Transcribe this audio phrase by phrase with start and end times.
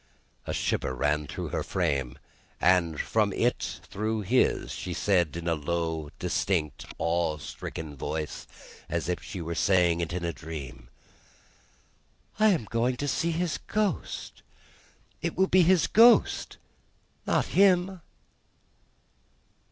[0.47, 2.17] A shiver ran through her frame,
[2.59, 4.71] and from it through his.
[4.71, 8.47] She said, in a low, distinct, awe stricken voice,
[8.89, 10.89] as if she were saying it in a dream,
[12.39, 14.41] "I am going to see his Ghost!
[15.21, 16.57] It will be his Ghost
[17.27, 18.01] not him!"